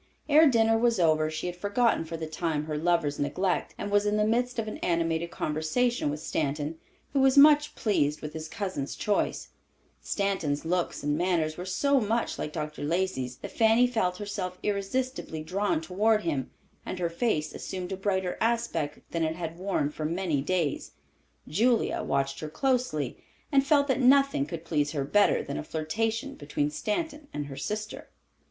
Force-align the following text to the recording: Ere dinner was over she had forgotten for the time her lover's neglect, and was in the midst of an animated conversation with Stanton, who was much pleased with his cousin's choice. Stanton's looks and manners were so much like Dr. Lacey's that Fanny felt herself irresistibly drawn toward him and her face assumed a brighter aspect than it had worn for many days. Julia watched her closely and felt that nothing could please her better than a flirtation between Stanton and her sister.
Ere 0.27 0.47
dinner 0.49 0.79
was 0.79 0.99
over 0.99 1.29
she 1.29 1.45
had 1.45 1.55
forgotten 1.55 2.03
for 2.03 2.17
the 2.17 2.25
time 2.25 2.63
her 2.65 2.75
lover's 2.75 3.19
neglect, 3.19 3.75
and 3.77 3.91
was 3.91 4.03
in 4.07 4.17
the 4.17 4.25
midst 4.25 4.57
of 4.57 4.67
an 4.67 4.79
animated 4.79 5.29
conversation 5.29 6.09
with 6.09 6.19
Stanton, 6.19 6.79
who 7.13 7.19
was 7.19 7.37
much 7.37 7.75
pleased 7.75 8.19
with 8.19 8.33
his 8.33 8.47
cousin's 8.47 8.95
choice. 8.95 9.49
Stanton's 10.01 10.65
looks 10.65 11.03
and 11.03 11.19
manners 11.19 11.55
were 11.55 11.67
so 11.67 11.99
much 12.01 12.39
like 12.39 12.51
Dr. 12.51 12.81
Lacey's 12.81 13.35
that 13.37 13.51
Fanny 13.51 13.85
felt 13.85 14.17
herself 14.17 14.57
irresistibly 14.63 15.43
drawn 15.43 15.81
toward 15.81 16.23
him 16.23 16.49
and 16.83 16.97
her 16.97 17.07
face 17.07 17.53
assumed 17.53 17.91
a 17.91 17.95
brighter 17.95 18.39
aspect 18.41 19.01
than 19.11 19.23
it 19.23 19.35
had 19.35 19.59
worn 19.59 19.91
for 19.91 20.03
many 20.03 20.41
days. 20.41 20.93
Julia 21.47 22.01
watched 22.01 22.39
her 22.39 22.49
closely 22.49 23.17
and 23.51 23.63
felt 23.63 23.87
that 23.87 23.99
nothing 24.01 24.47
could 24.47 24.65
please 24.65 24.93
her 24.93 25.03
better 25.05 25.43
than 25.43 25.57
a 25.59 25.63
flirtation 25.63 26.33
between 26.33 26.71
Stanton 26.71 27.27
and 27.31 27.45
her 27.45 27.55
sister. 27.55 28.09